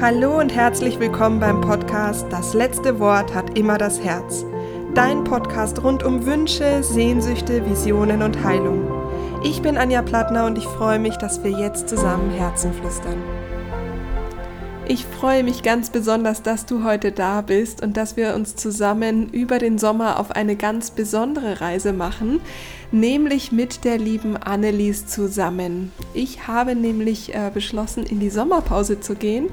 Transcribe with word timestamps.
Hallo 0.00 0.38
und 0.40 0.54
herzlich 0.54 0.98
willkommen 0.98 1.40
beim 1.40 1.60
Podcast 1.60 2.24
Das 2.30 2.54
letzte 2.54 2.98
Wort 3.00 3.34
hat 3.34 3.58
immer 3.58 3.76
das 3.76 4.00
Herz. 4.02 4.46
Dein 4.94 5.24
Podcast 5.24 5.82
rund 5.84 6.02
um 6.02 6.24
Wünsche, 6.24 6.82
Sehnsüchte, 6.82 7.68
Visionen 7.68 8.22
und 8.22 8.42
Heilung. 8.42 8.90
Ich 9.44 9.60
bin 9.60 9.76
Anja 9.76 10.00
Plattner 10.00 10.46
und 10.46 10.56
ich 10.56 10.64
freue 10.64 10.98
mich, 10.98 11.18
dass 11.18 11.44
wir 11.44 11.50
jetzt 11.50 11.90
zusammen 11.90 12.30
Herzen 12.30 12.72
flüstern. 12.72 13.22
Ich 14.88 15.04
freue 15.04 15.44
mich 15.44 15.62
ganz 15.62 15.90
besonders, 15.90 16.42
dass 16.42 16.64
du 16.64 16.82
heute 16.82 17.12
da 17.12 17.42
bist 17.42 17.82
und 17.82 17.98
dass 17.98 18.16
wir 18.16 18.34
uns 18.34 18.56
zusammen 18.56 19.28
über 19.28 19.58
den 19.58 19.76
Sommer 19.76 20.18
auf 20.18 20.30
eine 20.30 20.56
ganz 20.56 20.92
besondere 20.92 21.60
Reise 21.60 21.92
machen, 21.92 22.40
nämlich 22.92 23.52
mit 23.52 23.84
der 23.84 23.98
lieben 23.98 24.36
Annelies 24.36 25.06
zusammen. 25.06 25.92
Ich 26.14 26.46
habe 26.48 26.74
nämlich 26.74 27.34
äh, 27.34 27.50
beschlossen, 27.52 28.04
in 28.04 28.20
die 28.20 28.30
Sommerpause 28.30 29.00
zu 29.00 29.14
gehen 29.14 29.48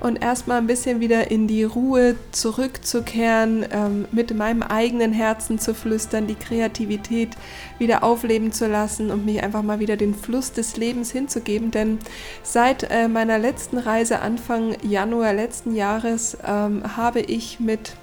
und 0.00 0.22
erstmal 0.22 0.58
ein 0.58 0.66
bisschen 0.66 1.00
wieder 1.00 1.30
in 1.30 1.46
die 1.46 1.62
Ruhe 1.62 2.16
zurückzukehren, 2.32 3.64
ähm, 3.70 4.06
mit 4.10 4.34
meinem 4.34 4.62
eigenen 4.62 5.12
Herzen 5.12 5.58
zu 5.58 5.74
flüstern, 5.74 6.26
die 6.26 6.34
Kreativität 6.34 7.30
wieder 7.78 8.02
aufleben 8.02 8.52
zu 8.52 8.66
lassen 8.66 9.10
und 9.10 9.24
mich 9.24 9.42
einfach 9.42 9.62
mal 9.62 9.78
wieder 9.78 9.96
den 9.96 10.14
Fluss 10.14 10.52
des 10.52 10.76
Lebens 10.76 11.12
hinzugeben. 11.12 11.70
Denn 11.70 11.98
seit 12.42 12.90
äh, 12.90 13.08
meiner 13.08 13.38
letzten 13.38 13.78
Reise 13.78 14.20
Anfang 14.20 14.74
Januar 14.82 15.32
letzten 15.32 15.74
Jahres 15.74 16.36
ähm, 16.44 16.82
habe 16.96 17.20
ich 17.20 17.60
mit, 17.60 17.94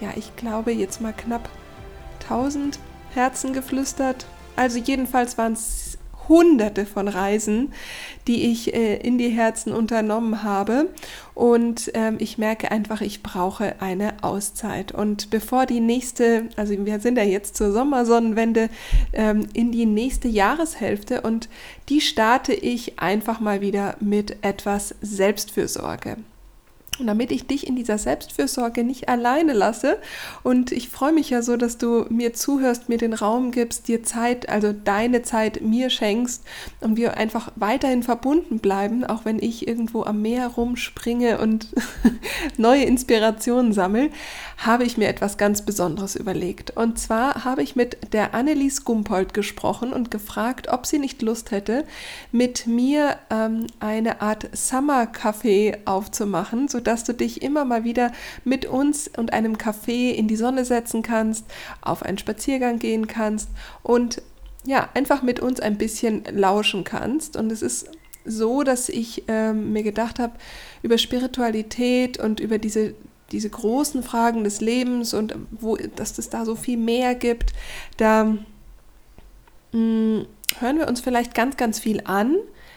ja, 0.00 0.08
ich 0.16 0.36
glaube 0.36 0.72
jetzt 0.72 1.00
mal 1.00 1.12
knapp 1.12 1.50
1000 2.22 2.78
Herzen 3.16 3.52
geflüstert. 3.52 4.26
Also 4.54 4.78
jedenfalls 4.78 5.36
waren 5.36 5.54
es 5.54 5.98
hunderte 6.28 6.86
von 6.86 7.08
Reisen, 7.08 7.72
die 8.26 8.50
ich 8.50 8.74
äh, 8.74 8.96
in 8.96 9.18
die 9.18 9.28
Herzen 9.28 9.72
unternommen 9.72 10.42
habe. 10.42 10.88
Und 11.34 11.90
ähm, 11.94 12.16
ich 12.18 12.38
merke 12.38 12.70
einfach, 12.70 13.00
ich 13.00 13.22
brauche 13.22 13.80
eine 13.80 14.14
Auszeit. 14.22 14.92
Und 14.92 15.30
bevor 15.30 15.66
die 15.66 15.80
nächste, 15.80 16.48
also 16.56 16.74
wir 16.84 17.00
sind 17.00 17.18
ja 17.18 17.24
jetzt 17.24 17.56
zur 17.56 17.72
Sommersonnenwende, 17.72 18.68
ähm, 19.12 19.46
in 19.52 19.72
die 19.72 19.86
nächste 19.86 20.28
Jahreshälfte 20.28 21.20
und 21.20 21.48
die 21.88 22.00
starte 22.00 22.54
ich 22.54 22.98
einfach 22.98 23.40
mal 23.40 23.60
wieder 23.60 23.96
mit 24.00 24.44
etwas 24.44 24.94
Selbstfürsorge. 25.00 26.16
Und 26.98 27.06
damit 27.06 27.30
ich 27.30 27.46
dich 27.46 27.66
in 27.66 27.76
dieser 27.76 27.98
Selbstfürsorge 27.98 28.84
nicht 28.84 29.08
alleine 29.08 29.52
lasse, 29.52 29.98
und 30.42 30.72
ich 30.72 30.88
freue 30.88 31.12
mich 31.12 31.30
ja 31.30 31.42
so, 31.42 31.56
dass 31.56 31.78
du 31.78 32.06
mir 32.08 32.32
zuhörst, 32.32 32.88
mir 32.88 32.98
den 32.98 33.12
Raum 33.12 33.50
gibst, 33.50 33.88
dir 33.88 34.02
Zeit, 34.02 34.48
also 34.48 34.72
deine 34.72 35.22
Zeit 35.22 35.60
mir 35.62 35.90
schenkst 35.90 36.44
und 36.80 36.96
wir 36.96 37.16
einfach 37.16 37.52
weiterhin 37.56 38.02
verbunden 38.02 38.58
bleiben, 38.58 39.04
auch 39.04 39.24
wenn 39.24 39.38
ich 39.38 39.66
irgendwo 39.66 40.04
am 40.04 40.22
Meer 40.22 40.48
rumspringe 40.48 41.38
und 41.38 41.68
neue 42.56 42.84
Inspirationen 42.84 43.72
sammle, 43.72 44.10
habe 44.58 44.84
ich 44.84 44.96
mir 44.96 45.08
etwas 45.08 45.36
ganz 45.36 45.62
Besonderes 45.62 46.16
überlegt. 46.16 46.76
Und 46.76 46.98
zwar 46.98 47.44
habe 47.44 47.62
ich 47.62 47.76
mit 47.76 48.12
der 48.12 48.34
Annelies 48.34 48.84
Gumpold 48.84 49.34
gesprochen 49.34 49.92
und 49.92 50.10
gefragt, 50.10 50.68
ob 50.68 50.86
sie 50.86 50.98
nicht 50.98 51.22
Lust 51.22 51.50
hätte, 51.50 51.84
mit 52.32 52.66
mir 52.66 53.16
ähm, 53.30 53.66
eine 53.80 54.20
Art 54.22 54.48
Summer 54.52 55.04
Café 55.04 55.78
aufzumachen, 55.84 56.68
so 56.68 56.80
dass 56.86 57.04
du 57.04 57.12
dich 57.12 57.42
immer 57.42 57.64
mal 57.64 57.84
wieder 57.84 58.12
mit 58.44 58.66
uns 58.66 59.08
und 59.16 59.32
einem 59.32 59.58
Kaffee 59.58 60.10
in 60.10 60.28
die 60.28 60.36
Sonne 60.36 60.64
setzen 60.64 61.02
kannst, 61.02 61.44
auf 61.80 62.02
einen 62.02 62.18
Spaziergang 62.18 62.78
gehen 62.78 63.06
kannst 63.06 63.48
und 63.82 64.22
ja, 64.64 64.88
einfach 64.94 65.22
mit 65.22 65.40
uns 65.40 65.60
ein 65.60 65.78
bisschen 65.78 66.24
lauschen 66.32 66.84
kannst. 66.84 67.36
Und 67.36 67.52
es 67.52 67.62
ist 67.62 67.88
so, 68.24 68.64
dass 68.64 68.88
ich 68.88 69.24
ähm, 69.28 69.72
mir 69.72 69.82
gedacht 69.82 70.18
habe, 70.18 70.32
über 70.82 70.98
Spiritualität 70.98 72.18
und 72.18 72.40
über 72.40 72.58
diese, 72.58 72.94
diese 73.30 73.48
großen 73.48 74.02
Fragen 74.02 74.44
des 74.44 74.60
Lebens 74.60 75.14
und 75.14 75.36
wo, 75.52 75.76
dass 75.76 76.18
es 76.18 76.28
da 76.28 76.44
so 76.44 76.56
viel 76.56 76.76
mehr 76.76 77.14
gibt, 77.14 77.52
da 77.96 78.24
mh, 78.24 78.38
hm, 79.72 80.26
hören 80.58 80.78
wir 80.78 80.88
uns 80.88 81.00
vielleicht 81.00 81.34
ganz, 81.34 81.56
ganz 81.56 81.78
viel 81.78 82.02
an, 82.04 82.36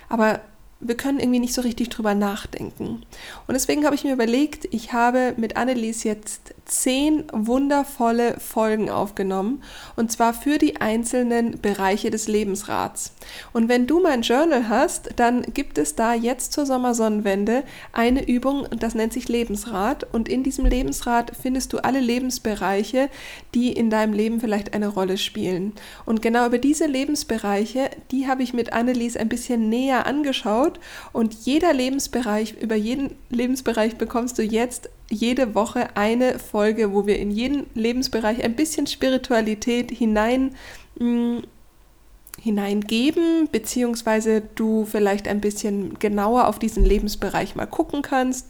aber 0.09 0.42
wir 0.82 0.96
können 0.96 1.20
irgendwie 1.20 1.40
nicht 1.40 1.54
so 1.54 1.62
richtig 1.62 1.90
drüber 1.90 2.16
nachdenken. 2.16 3.04
Und 3.48 3.54
deswegen 3.54 3.86
habe 3.86 3.96
ich 3.96 4.04
mir 4.04 4.14
überlegt, 4.14 4.68
ich 4.72 4.94
habe 4.94 5.34
mit 5.38 5.58
Annelies 5.58 6.04
jetzt 6.04 6.54
zehn 6.66 7.26
wundervolle 7.34 8.40
Folgen 8.40 8.90
aufgenommen 8.90 9.62
und 9.96 10.12
zwar 10.12 10.34
für 10.34 10.58
die 10.58 10.80
einzelnen 10.80 11.60
Bereiche 11.60 12.12
des 12.12 12.28
Lebensrats. 12.28 13.14
Und 13.54 13.68
wenn 13.68 13.88
du 13.88 14.00
mein 14.00 14.22
Journal 14.22 14.70
hast, 14.70 15.10
dann 15.18 15.42
gibt 15.42 15.78
es 15.78 15.96
da 15.96 16.14
jetzt 16.14 16.54
zur 16.54 16.66
Sommersonnenwende 16.66 17.64
eine 17.92 18.28
Übung, 18.28 18.68
das 18.80 18.96
nennt 18.96 19.14
sich 19.14 19.28
Lebensrat. 19.28 20.08
Und 20.14 20.30
in 20.30 20.44
diesem 20.44 20.66
Lebensrat 20.66 21.32
findest 21.40 21.74
du 21.74 21.80
alle 21.80 22.00
Lebensbereiche, 22.00 23.10
die 23.54 23.72
in 23.74 23.90
deinem 23.90 24.14
Leben 24.14 24.40
vielleicht 24.40 24.74
eine 24.74 24.88
Rolle 24.88 25.18
spielen. 25.18 25.74
Und 26.06 26.22
genau 26.22 26.46
über 26.46 26.58
diese 26.58 26.86
Lebensbereiche, 26.86 27.90
die 28.12 28.28
habe 28.28 28.44
ich 28.44 28.54
mit 28.54 28.74
Annelies 28.74 29.18
ein 29.18 29.30
bisschen 29.30 29.70
näher 29.70 30.06
angeschaut. 30.06 30.69
Und 31.13 31.34
jeder 31.46 31.74
Lebensbereich, 31.74 32.56
über 32.62 32.75
jeden 32.75 33.16
Lebensbereich 33.30 33.96
bekommst 33.96 34.38
du 34.38 34.44
jetzt 34.44 34.90
jede 35.09 35.56
Woche 35.56 35.96
eine 35.96 36.38
Folge, 36.38 36.94
wo 36.94 37.07
wir 37.07 37.18
in 37.18 37.31
jeden 37.31 37.66
Lebensbereich 37.74 38.44
ein 38.44 38.56
bisschen 38.56 38.85
Spiritualität 38.85 39.90
hinein 39.91 40.56
mm, 41.00 41.40
hineingeben, 42.41 43.50
beziehungsweise 43.52 44.41
du 44.56 44.85
vielleicht 44.85 45.28
ein 45.28 45.41
bisschen 45.41 46.00
genauer 46.00 46.47
auf 46.47 46.59
diesen 46.59 46.86
Lebensbereich 46.86 47.56
mal 47.56 47.66
gucken 47.66 48.01
kannst 48.01 48.47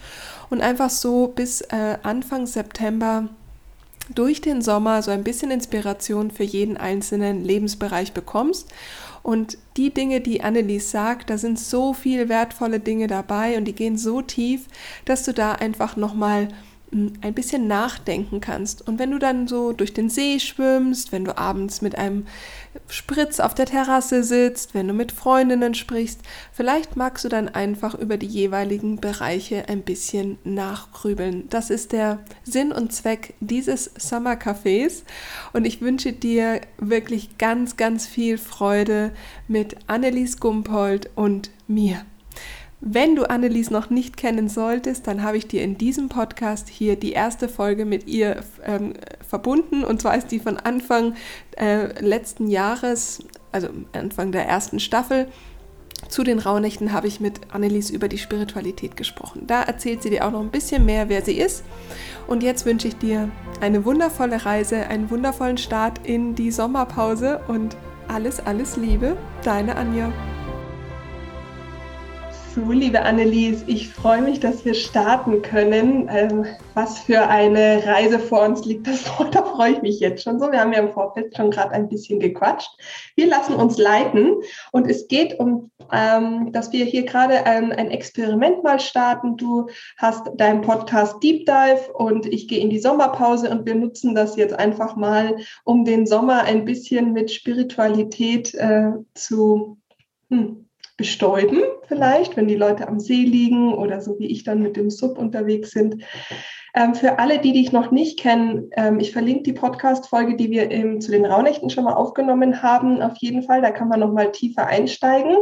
und 0.50 0.62
einfach 0.62 0.90
so 0.90 1.28
bis 1.28 1.62
äh, 1.62 1.98
Anfang 2.04 2.46
September 2.46 3.30
durch 4.14 4.42
den 4.42 4.62
Sommer 4.62 5.02
so 5.02 5.12
ein 5.12 5.24
bisschen 5.24 5.52
Inspiration 5.52 6.32
für 6.32 6.44
jeden 6.44 6.78
einzelnen 6.78 7.44
Lebensbereich 7.44 8.14
bekommst. 8.14 8.70
Und 9.24 9.58
die 9.78 9.94
Dinge, 9.94 10.22
die 10.22 10.42
Annelies 10.42 10.92
sagt, 10.92 11.30
da 11.30 11.38
sind 11.38 11.60
so 11.60 11.94
viele 11.94 12.30
wertvolle 12.30 12.80
Dinge 12.80 13.08
dabei 13.08 13.58
und 13.58 13.66
die 13.66 13.76
gehen 13.76 13.98
so 13.98 14.22
tief, 14.22 14.68
dass 15.06 15.24
du 15.24 15.34
da 15.34 15.54
einfach 15.54 15.96
nochmal 15.96 16.20
mal 16.20 16.48
ein 16.92 17.34
bisschen 17.34 17.68
nachdenken 17.68 18.42
kannst. 18.42 18.88
Und 18.88 18.98
wenn 18.98 19.12
du 19.12 19.20
dann 19.20 19.48
so 19.48 19.74
durch 19.74 19.94
den 19.94 20.10
See 20.10 20.40
schwimmst, 20.40 21.12
wenn 21.12 21.24
du 21.24 21.38
abends 21.38 21.82
mit 21.82 21.98
einem 21.98 22.26
Spritz 22.88 23.40
auf 23.40 23.54
der 23.54 23.68
Terrasse 23.68 24.24
sitzt, 24.24 24.74
wenn 24.74 24.88
du 24.88 24.94
mit 24.94 25.12
Freundinnen 25.12 25.76
sprichst, 25.76 26.22
vielleicht 26.52 26.96
magst 26.96 27.26
du 27.26 27.30
dann 27.30 27.48
einfach 27.50 27.94
über 27.94 28.18
die 28.18 28.28
jeweiligen 28.28 29.00
Bereiche 29.00 29.70
ein 29.70 29.82
bisschen 29.82 30.40
nachgrübeln. 30.44 31.48
Das 31.50 31.70
ist 31.70 31.92
der 31.92 32.20
Sinn 32.44 32.72
und 32.72 32.92
Zweck 32.92 33.36
dieses 33.40 33.92
Summer 33.98 34.34
Cafés 34.34 35.04
und 35.54 35.66
ich 35.66 35.82
wünsche 35.82 36.14
dir 36.14 36.62
wirklich 36.78 37.38
ganz, 37.38 37.78
ganz 37.78 38.08
viel 38.08 38.38
Freude 38.38 39.12
mit 39.48 39.76
Annelies 39.88 40.40
Gumpold 40.40 41.10
und 41.16 41.52
mir. 41.68 42.06
Wenn 42.82 43.16
du 43.18 43.30
Annelies 43.30 43.72
noch 43.72 43.90
nicht 43.90 44.16
kennen 44.16 44.48
solltest, 44.48 45.06
dann 45.06 45.22
habe 45.22 45.36
ich 45.36 45.48
dir 45.48 45.64
in 45.64 45.78
diesem 45.78 46.08
Podcast 46.08 46.70
hier 46.70 46.96
die 46.96 47.12
erste 47.12 47.50
Folge 47.50 47.84
mit 47.84 48.08
ihr 48.08 48.42
ähm, 48.66 48.94
verbunden. 49.28 49.84
Und 49.84 50.02
zwar 50.02 50.18
ist 50.18 50.28
die 50.32 50.40
von 50.40 50.58
Anfang 50.58 51.16
äh, 51.58 52.02
letzten 52.02 52.48
Jahres, 52.48 53.20
also 53.52 53.68
Anfang 53.92 54.32
der 54.32 54.48
ersten 54.48 54.80
Staffel. 54.80 55.28
Zu 56.08 56.24
den 56.24 56.40
Rauhnächten 56.40 56.94
habe 56.94 57.08
ich 57.08 57.20
mit 57.20 57.42
Annelies 57.52 57.90
über 57.90 58.08
die 58.08 58.18
Spiritualität 58.18 58.96
gesprochen. 58.96 59.44
Da 59.46 59.62
erzählt 59.62 60.02
sie 60.02 60.10
dir 60.10 60.26
auch 60.26 60.32
noch 60.32 60.40
ein 60.40 60.50
bisschen 60.50 60.86
mehr, 60.86 61.10
wer 61.10 61.22
sie 61.22 61.38
ist. 61.38 61.66
Und 62.28 62.44
jetzt 62.44 62.66
wünsche 62.66 62.88
ich 62.88 62.96
dir 62.96 63.30
eine 63.60 63.84
wundervolle 63.84 64.46
Reise, 64.46 64.88
einen 64.88 65.10
wundervollen 65.10 65.58
Start 65.58 66.08
in 66.08 66.34
die 66.34 66.52
Sommerpause 66.52 67.42
und 67.50 67.76
alles, 68.08 68.40
alles 68.40 68.78
Liebe, 68.78 69.18
deine 69.44 69.76
Anja 69.76 70.14
zu, 72.54 72.72
liebe 72.72 73.02
Annelies. 73.02 73.64
Ich 73.68 73.90
freue 73.90 74.22
mich, 74.22 74.40
dass 74.40 74.66
wir 74.66 74.74
starten 74.74 75.42
können. 75.42 76.10
Ähm, 76.12 76.46
was 76.74 77.00
für 77.00 77.28
eine 77.28 77.86
Reise 77.86 78.18
vor 78.18 78.44
uns 78.44 78.66
liegt, 78.66 78.88
das, 78.88 79.04
da 79.32 79.44
freue 79.44 79.74
ich 79.74 79.82
mich 79.82 80.00
jetzt 80.00 80.24
schon 80.24 80.40
so. 80.40 80.52
Wir 80.52 80.62
haben 80.62 80.74
ja 80.74 80.80
im 80.80 80.92
Vorfeld 80.92 81.36
schon 81.36 81.52
gerade 81.52 81.72
ein 81.72 81.90
bisschen 81.90 82.20
gequatscht. 82.20 82.72
Wir 83.16 83.28
lassen 83.28 83.54
uns 83.54 83.78
leiten 83.78 84.38
und 84.72 84.90
es 84.90 85.08
geht 85.08 85.40
um, 85.40 85.70
ähm, 85.92 86.52
dass 86.52 86.72
wir 86.72 86.86
hier 86.86 87.04
gerade 87.04 87.46
ein, 87.46 87.72
ein 87.72 87.92
Experiment 87.92 88.64
mal 88.64 88.80
starten. 88.80 89.38
Du 89.38 89.68
hast 89.98 90.32
deinen 90.36 90.62
Podcast 90.62 91.22
Deep 91.22 91.46
Dive 91.46 91.92
und 91.94 92.26
ich 92.26 92.48
gehe 92.48 92.62
in 92.62 92.70
die 92.70 92.80
Sommerpause 92.80 93.50
und 93.52 93.66
wir 93.66 93.76
nutzen 93.76 94.16
das 94.16 94.36
jetzt 94.38 94.58
einfach 94.58 94.96
mal, 94.96 95.38
um 95.66 95.86
den 95.86 96.08
Sommer 96.08 96.44
ein 96.44 96.66
bisschen 96.66 97.14
mit 97.14 97.30
Spiritualität 97.30 98.56
äh, 98.56 98.92
zu 99.14 99.78
hm, 100.30 100.69
bestäuben, 101.00 101.62
vielleicht, 101.88 102.36
wenn 102.36 102.50
die 102.50 102.58
Leute 102.58 102.90
am 102.90 103.00
See 103.00 103.24
liegen 103.24 103.74
oder 103.74 104.02
so 104.02 104.20
wie 104.20 104.28
ich 104.28 104.44
dann 104.44 104.62
mit 104.62 104.76
dem 104.76 104.90
Sub 104.90 105.18
unterwegs 105.18 105.72
sind. 105.72 106.04
Ähm, 106.76 106.94
für 106.94 107.18
alle, 107.20 107.40
die 107.40 107.54
dich 107.54 107.72
noch 107.72 107.90
nicht 107.90 108.20
kennen, 108.20 108.70
ähm, 108.76 109.00
ich 109.00 109.14
verlinke 109.14 109.44
die 109.44 109.54
Podcast-Folge, 109.54 110.36
die 110.36 110.52
wir 110.52 110.70
im, 110.70 111.00
zu 111.00 111.10
den 111.10 111.26
Raunächten 111.26 111.70
schon 111.70 111.86
mal 111.86 111.94
aufgenommen 111.94 112.62
haben, 112.62 113.02
auf 113.02 113.16
jeden 113.20 113.44
Fall. 113.44 113.62
Da 113.62 113.72
kann 113.72 113.88
man 113.88 114.02
noch 114.02 114.12
mal 114.12 114.32
tiefer 114.34 114.68
einsteigen. 114.68 115.38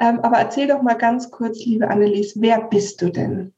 Ähm, 0.00 0.20
aber 0.20 0.38
erzähl 0.38 0.66
doch 0.66 0.80
mal 0.80 0.96
ganz 0.96 1.30
kurz, 1.30 1.58
liebe 1.64 1.88
Annelies, 1.88 2.32
wer 2.40 2.62
bist 2.62 3.02
du 3.02 3.10
denn? 3.10 3.52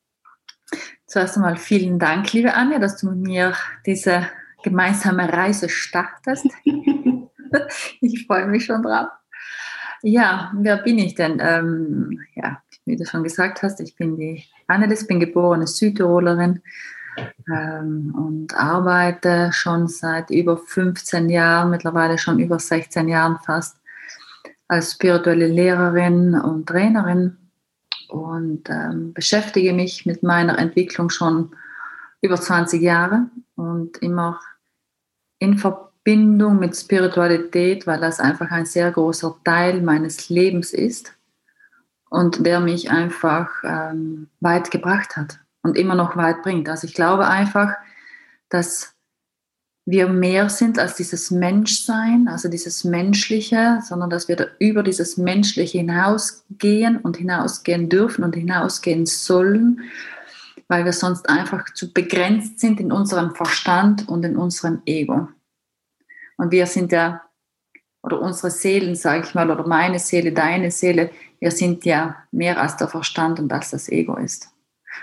Zuerst 1.06 1.37
einmal 1.37 1.56
vielen 1.56 2.01
Dank, 2.01 2.33
liebe 2.33 2.53
Anja, 2.55 2.81
dass 2.81 2.97
du 2.97 3.11
mit 3.11 3.21
mir 3.21 3.53
diese 3.87 4.27
gemeinsame 4.65 5.33
Reise 5.33 5.69
startest. 5.69 6.49
ich 8.01 8.27
freue 8.27 8.47
mich 8.47 8.65
schon 8.65 8.83
drauf. 8.83 9.06
Ja, 10.06 10.53
wer 10.55 10.77
bin 10.77 10.99
ich 10.99 11.15
denn? 11.15 11.39
Ähm, 11.41 12.21
ja, 12.35 12.62
wie 12.85 12.95
du 12.95 13.06
schon 13.06 13.23
gesagt 13.23 13.62
hast, 13.62 13.81
ich 13.81 13.97
bin 13.97 14.19
die 14.19 14.45
Annelis, 14.67 15.06
bin 15.06 15.19
geborene 15.19 15.67
Südtirolerin 15.67 16.61
ähm, 17.49 18.15
und 18.15 18.55
arbeite 18.55 19.51
schon 19.55 19.89
seit 19.89 20.29
über 20.29 20.59
15 20.59 21.31
Jahren, 21.31 21.71
mittlerweile 21.71 22.19
schon 22.19 22.39
über 22.39 22.59
16 22.59 23.09
Jahren 23.09 23.39
fast, 23.47 23.79
als 24.69 24.93
spirituelle 24.93 25.47
Lehrerin 25.47 26.35
und 26.35 26.67
Trainerin 26.67 27.39
und 28.11 28.69
ähm, 28.69 29.15
beschäftige 29.15 29.73
mich 29.73 30.05
mit 30.05 30.23
meiner 30.23 30.59
Entwicklung 30.59 31.09
schon 31.09 31.56
über 32.21 32.37
20 32.39 32.83
Jahre 32.83 33.31
und 33.56 33.97
immer 34.03 34.39
in 35.39 35.56
Verbindung 35.56 35.94
mit 36.06 36.77
Spiritualität, 36.77 37.87
weil 37.87 38.01
das 38.01 38.21
einfach 38.21 38.51
ein 38.51 38.67
sehr 38.67 38.91
großer 38.91 39.37
Teil 39.45 39.81
meines 39.81 40.29
Lebens 40.29 40.73
ist 40.73 41.15
und 42.11 42.45
der 42.45 42.61
mich 42.61 42.91
einfach 42.91 43.51
ähm, 43.65 44.29
weit 44.41 44.71
gebracht 44.71 45.17
hat 45.17 45.41
und 45.62 45.79
immer 45.79 45.95
noch 45.95 46.17
weit 46.17 46.43
bringt. 46.43 46.69
Also 46.69 46.87
ich 46.87 46.95
glaube 46.95 47.27
einfach, 47.27 47.73
dass 48.51 48.95
wir 49.87 50.09
mehr 50.09 50.49
sind 50.49 50.79
als 50.79 50.95
dieses 50.95 51.31
Menschsein, 51.31 52.29
also 52.29 52.49
dieses 52.49 52.85
Menschliche, 52.85 53.81
sondern 53.83 54.11
dass 54.11 54.29
wir 54.29 54.51
über 54.59 54.83
dieses 54.83 55.17
Menschliche 55.17 55.79
hinausgehen 55.79 56.99
und 56.99 57.17
hinausgehen 57.17 57.89
dürfen 57.89 58.25
und 58.25 58.35
hinausgehen 58.35 59.05
sollen, 59.06 59.83
weil 60.69 60.85
wir 60.85 60.93
sonst 60.93 61.29
einfach 61.29 61.73
zu 61.75 61.93
begrenzt 61.93 62.61
sind 62.61 62.81
in 62.81 62.93
unserem 62.93 63.35
Verstand 63.35 64.09
und 64.09 64.25
in 64.25 64.37
unserem 64.37 64.81
Ego. 64.87 65.29
Und 66.37 66.51
wir 66.51 66.67
sind 66.67 66.93
ja, 66.93 67.23
oder 68.03 68.21
unsere 68.21 68.51
Seelen, 68.51 68.95
sage 68.95 69.25
ich 69.25 69.35
mal, 69.35 69.51
oder 69.51 69.67
meine 69.67 69.99
Seele, 69.99 70.33
deine 70.33 70.71
Seele, 70.71 71.11
wir 71.41 71.51
sind 71.51 71.85
ja 71.85 72.17
mehr 72.33 72.61
als 72.61 72.77
der 72.77 72.89
Verstand 72.89 73.41
und 73.41 73.53
als 73.53 73.71
das 73.71 73.89
Ego 73.89 74.17
ist. 74.17 74.49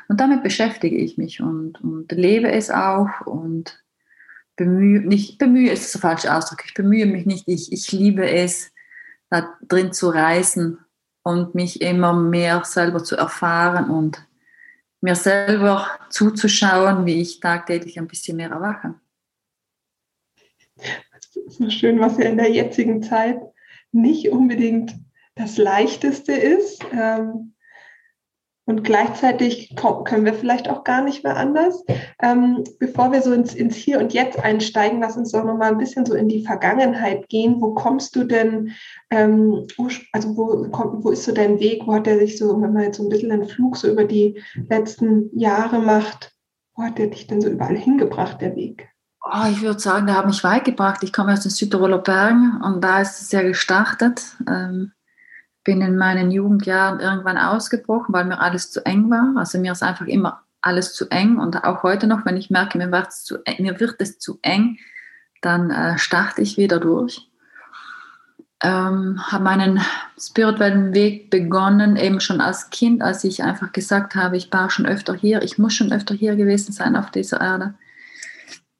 Und 0.08 0.20
damit 0.20 0.44
beschäftige 0.44 0.98
ich 0.98 1.18
mich 1.18 1.42
und, 1.42 1.82
und 1.82 2.12
lebe 2.12 2.52
es 2.52 2.70
auch 2.70 3.22
und 3.26 3.84
bemühe, 4.56 5.02
nicht 5.02 5.38
bemühe 5.38 5.72
ist 5.72 5.94
der 5.94 6.02
falsche 6.02 6.34
Ausdruck, 6.34 6.64
ich 6.66 6.74
bemühe 6.74 7.06
mich 7.06 7.26
nicht, 7.26 7.48
ich, 7.48 7.72
ich 7.72 7.92
liebe 7.92 8.30
es, 8.30 8.72
da 9.30 9.58
drin 9.62 9.94
zu 9.94 10.10
reisen 10.10 10.80
und 11.24 11.56
mich 11.56 11.82
immer 11.82 12.14
mehr 12.14 12.64
selber 12.64 13.04
zu 13.04 13.16
erfahren 13.16 13.90
und 13.90 14.26
mir 15.02 15.16
selber 15.16 15.88
zuzuschauen, 16.10 17.06
wie 17.06 17.22
ich 17.22 17.40
tagtäglich 17.40 17.98
ein 17.98 18.08
bisschen 18.08 18.38
mehr 18.38 18.52
erwache. 18.52 18.96
So 21.32 21.70
schön, 21.70 22.00
was 22.00 22.18
ja 22.18 22.26
in 22.26 22.38
der 22.38 22.52
jetzigen 22.52 23.02
Zeit 23.02 23.40
nicht 23.94 24.30
unbedingt 24.30 24.96
das 25.36 25.58
Leichteste 25.58 26.34
ist. 26.34 26.86
Ähm, 26.94 27.54
und 28.66 28.84
gleichzeitig 28.84 29.76
können 30.06 30.26
wir 30.26 30.34
vielleicht 30.34 30.70
auch 30.70 30.84
gar 30.84 31.04
nicht 31.04 31.24
mehr 31.24 31.36
anders. 31.36 31.84
Ähm, 32.22 32.64
bevor 32.80 33.12
wir 33.12 33.22
so 33.22 33.34
ins, 33.34 33.56
ins 33.56 33.76
Hier 33.76 34.00
und 34.00 34.14
Jetzt 34.14 34.40
einsteigen, 34.40 35.02
lass 35.02 35.18
uns 35.18 35.32
doch 35.32 35.44
noch 35.44 35.58
mal 35.58 35.72
ein 35.72 35.78
bisschen 35.78 36.06
so 36.06 36.14
in 36.14 36.30
die 36.30 36.46
Vergangenheit 36.46 37.28
gehen. 37.28 37.60
Wo 37.60 37.74
kommst 37.74 38.16
du 38.16 38.24
denn, 38.24 38.72
ähm, 39.10 39.66
also 40.12 40.38
wo, 40.38 40.70
komm, 40.70 41.04
wo 41.04 41.10
ist 41.10 41.24
so 41.24 41.34
dein 41.34 41.60
Weg? 41.60 41.84
Wo 41.86 41.94
hat 41.94 42.08
er 42.08 42.20
sich 42.20 42.38
so, 42.38 42.62
wenn 42.62 42.74
man 42.74 42.84
jetzt 42.84 42.98
so 42.98 43.04
ein 43.04 43.10
bisschen 43.10 43.32
einen 43.32 43.48
Flug 43.48 43.78
so 43.78 43.90
über 43.90 44.04
die 44.04 44.42
letzten 44.70 45.38
Jahre 45.38 45.80
macht, 45.80 46.34
wo 46.76 46.84
hat 46.84 47.00
er 47.00 47.08
dich 47.08 47.28
denn 47.28 47.42
so 47.42 47.50
überall 47.50 47.78
hingebracht, 47.78 48.42
der 48.42 48.56
Weg? 48.56 48.91
Oh, 49.24 49.48
ich 49.50 49.62
würde 49.62 49.80
sagen, 49.80 50.08
der 50.08 50.18
hat 50.18 50.26
mich 50.26 50.44
weit 50.44 50.66
gebracht. 50.66 51.04
Ich 51.04 51.14
komme 51.14 51.34
aus 51.34 51.42
den 51.42 51.52
Südtiroler 51.52 52.00
Bergen 52.00 52.60
und 52.64 52.82
da 52.82 53.02
ist 53.02 53.22
es 53.22 53.32
ja 53.32 53.42
gestartet. 53.42 54.22
Ähm 54.48 54.94
bin 55.64 55.82
in 55.82 55.98
meinen 55.98 56.32
Jugendjahren 56.32 57.00
irgendwann 57.00 57.38
ausgebrochen, 57.38 58.14
weil 58.14 58.26
mir 58.26 58.40
alles 58.40 58.72
zu 58.72 58.86
eng 58.86 59.10
war. 59.10 59.34
Also 59.38 59.60
mir 59.60 59.72
ist 59.72 59.84
einfach 59.84 60.08
immer 60.08 60.44
alles 60.62 60.94
zu 60.94 61.10
eng 61.10 61.38
und 61.38 61.64
auch 61.64 61.84
heute 61.84 62.08
noch, 62.08 62.26
wenn 62.26 62.38
ich 62.38 62.50
merke, 62.50 62.78
mir 62.78 62.92
wird 62.92 63.08
es 63.10 63.24
zu, 63.24 63.38
mir 63.60 63.80
wird 63.80 63.96
es 64.00 64.20
zu 64.20 64.40
eng, 64.42 64.78
dann 65.42 65.72
äh, 65.72 65.98
starte 65.98 66.42
ich 66.42 66.58
wieder 66.58 66.80
durch. 66.80 67.28
Ähm, 68.64 69.20
habe 69.32 69.44
meinen 69.44 69.82
spirituellen 70.20 70.94
Weg 70.94 71.32
begonnen, 71.32 71.96
eben 71.96 72.20
schon 72.20 72.42
als 72.42 72.70
Kind, 72.70 73.02
als 73.02 73.24
ich 73.24 73.44
einfach 73.44 73.72
gesagt 73.72 74.14
habe, 74.14 74.38
ich 74.38 74.54
war 74.54 74.70
schon 74.70 74.86
öfter 74.86 75.16
hier, 75.16 75.42
ich 75.42 75.58
muss 75.58 75.74
schon 75.74 75.92
öfter 75.92 76.14
hier 76.14 76.36
gewesen 76.36 76.72
sein 76.72 76.96
auf 76.96 77.10
dieser 77.10 77.42
Erde. 77.42 77.74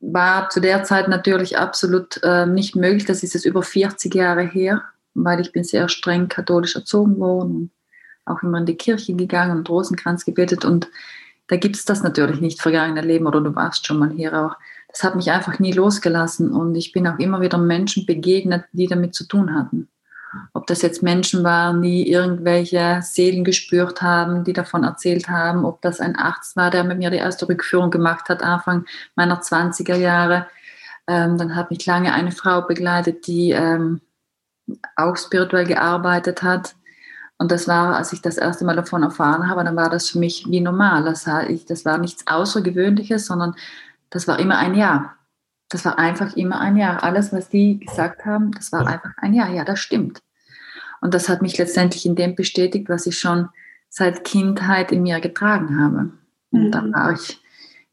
War 0.02 0.50
zu 0.50 0.60
der 0.60 0.84
Zeit 0.84 1.08
natürlich 1.08 1.58
absolut 1.58 2.22
äh, 2.24 2.46
nicht 2.46 2.76
möglich, 2.76 3.06
das 3.06 3.24
ist 3.24 3.34
jetzt 3.34 3.46
über 3.46 3.64
40 3.64 4.14
Jahre 4.14 4.42
her 4.42 4.84
weil 5.14 5.40
ich 5.42 5.52
bin 5.52 5.64
sehr 5.64 5.90
streng 5.90 6.28
katholisch 6.28 6.76
erzogen 6.76 7.20
worden, 7.20 7.72
auch 8.26 8.42
immer 8.44 8.60
in 8.60 8.66
die 8.66 8.78
Kirche 8.78 9.14
gegangen 9.16 9.58
und 9.58 9.70
Rosenkranz 9.70 10.26
gebetet 10.26 10.66
und 10.66 10.90
da 11.48 11.58
gibt 11.58 11.76
es 11.76 11.86
das 11.86 12.02
natürlich 12.02 12.40
nicht, 12.40 12.62
vergangene 12.62 13.02
Leben 13.02 13.28
oder 13.28 13.42
du 13.42 13.54
warst 13.56 13.86
schon 13.86 14.00
mal 14.00 14.12
hier 14.12 14.40
auch. 14.40 14.56
Das 14.88 15.04
hat 15.04 15.16
mich 15.16 15.32
einfach 15.32 15.60
nie 15.60 15.74
losgelassen 15.74 16.52
und 16.52 16.76
ich 16.76 16.94
bin 16.94 17.08
auch 17.08 17.20
immer 17.20 17.42
wieder 17.42 17.58
Menschen 17.58 18.06
begegnet, 18.06 18.64
die 18.72 18.88
damit 18.88 19.14
zu 19.14 19.26
tun 19.26 19.54
hatten. 19.54 19.90
Ob 20.54 20.68
das 20.68 20.82
jetzt 20.82 21.04
Menschen 21.04 21.44
waren, 21.44 21.82
die 21.82 22.10
irgendwelche 22.10 23.00
Seelen 23.02 23.44
gespürt 23.44 24.02
haben, 24.02 24.44
die 24.44 24.54
davon 24.54 24.84
erzählt 24.84 25.28
haben, 25.28 25.66
ob 25.66 25.82
das 25.82 26.00
ein 26.00 26.16
Arzt 26.16 26.56
war, 26.56 26.72
der 26.72 26.84
mit 26.84 26.98
mir 26.98 27.10
die 27.10 27.18
erste 27.18 27.48
Rückführung 27.50 27.92
gemacht 27.92 28.30
hat, 28.30 28.42
Anfang 28.42 28.86
meiner 29.16 29.42
20er 29.42 29.96
Jahre. 29.96 30.48
Ähm, 31.08 31.38
dann 31.38 31.56
hat 31.56 31.72
mich 31.72 31.86
lange 31.86 32.14
eine 32.14 32.32
Frau 32.32 32.62
begleitet, 32.62 33.28
die 33.28 33.52
ähm, 33.52 34.02
auch 34.96 35.18
spirituell 35.18 35.66
gearbeitet 35.66 36.44
hat. 36.44 36.76
Und 37.38 37.52
das 37.52 37.68
war, 37.68 37.96
als 37.96 38.14
ich 38.14 38.22
das 38.22 38.38
erste 38.38 38.66
Mal 38.66 38.76
davon 38.76 39.04
erfahren 39.04 39.50
habe, 39.50 39.64
dann 39.64 39.76
war 39.76 39.90
das 39.90 40.10
für 40.10 40.20
mich 40.20 40.46
wie 40.48 40.62
normal. 40.62 41.04
Das, 41.04 41.24
das 41.24 41.86
war 41.86 41.98
nichts 41.98 42.28
Außergewöhnliches, 42.28 43.26
sondern 43.26 43.56
das 44.12 44.28
war 44.28 44.40
immer 44.40 44.58
ein 44.58 44.76
Ja. 44.76 45.16
Das 45.72 45.86
war 45.86 45.98
einfach 45.98 46.36
immer 46.36 46.60
ein 46.60 46.76
Ja. 46.76 46.98
Alles, 46.98 47.32
was 47.32 47.50
die 47.50 47.80
gesagt 47.80 48.26
haben, 48.26 48.52
das 48.52 48.72
war 48.72 48.86
einfach 48.86 49.12
ein 49.18 49.34
Ja. 49.34 49.50
Ja, 49.50 49.64
das 49.64 49.80
stimmt. 49.80 50.22
Und 51.00 51.14
das 51.14 51.30
hat 51.30 51.42
mich 51.42 51.58
letztendlich 51.58 52.06
in 52.06 52.16
dem 52.16 52.36
bestätigt, 52.36 52.90
was 52.90 53.08
ich 53.08 53.18
schon 53.18 53.50
seit 53.90 54.24
Kindheit 54.24 54.92
in 54.92 55.02
mir 55.02 55.20
getragen 55.20 55.80
habe. 55.80 56.12
Und 56.52 56.68
mhm. 56.68 56.72
dann 56.72 56.94
war 56.94 57.14
ich 57.14 57.42